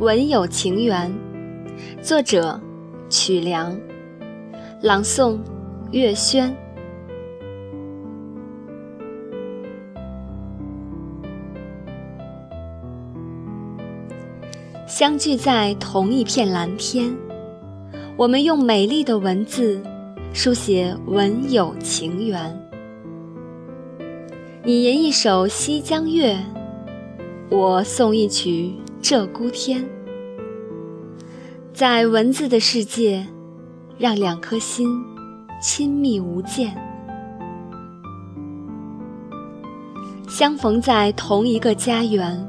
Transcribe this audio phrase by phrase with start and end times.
[0.00, 1.14] 文有情缘，
[2.00, 2.58] 作者
[3.10, 3.78] 曲梁，
[4.80, 5.38] 朗诵
[5.90, 6.56] 月轩。
[14.86, 17.14] 相聚在同一片蓝天，
[18.16, 19.82] 我们用美丽的文字
[20.32, 22.58] 书写文有情缘。
[24.64, 26.32] 你吟一首《西江月》，
[27.50, 28.72] 我送一曲
[29.02, 29.82] 《鹧鸪天》。
[31.72, 33.26] 在文字的世界，
[33.98, 34.88] 让两颗心
[35.62, 36.76] 亲密无间。
[40.28, 42.48] 相逢在同一个家园，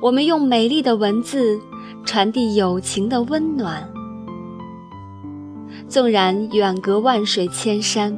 [0.00, 1.60] 我们用美丽的文字
[2.04, 3.88] 传递友情的温暖。
[5.88, 8.16] 纵然远隔万水千山，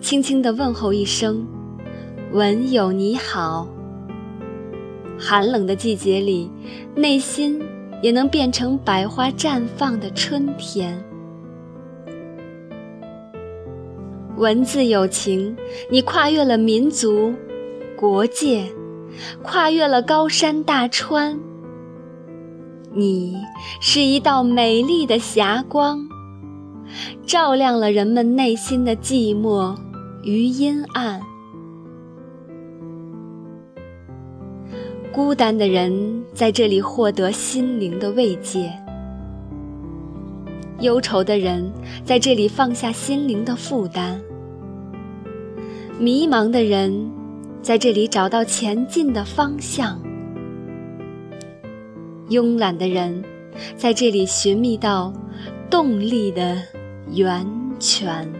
[0.00, 1.46] 轻轻地问候一声。
[2.32, 3.68] 文友你好，
[5.24, 6.50] 寒冷的季节里，
[6.96, 7.62] 内心
[8.02, 11.00] 也能变成百花绽放的春天。
[14.36, 15.56] 文字有情，
[15.88, 17.32] 你跨越了民族、
[17.96, 18.66] 国界，
[19.44, 21.38] 跨越了高山大川。
[22.92, 23.36] 你
[23.80, 26.04] 是一道美丽的霞光，
[27.24, 29.76] 照亮了人们内心的寂寞
[30.24, 31.20] 与阴暗。
[35.12, 38.72] 孤单的人在这里获得心灵的慰藉，
[40.80, 41.70] 忧愁的人
[42.02, 44.18] 在这里放下心灵的负担，
[45.98, 47.12] 迷茫的人
[47.60, 50.00] 在这里找到前进的方向，
[52.30, 53.22] 慵懒的人
[53.76, 55.12] 在这里寻觅到
[55.68, 56.56] 动力的
[57.10, 57.46] 源
[57.78, 58.32] 泉。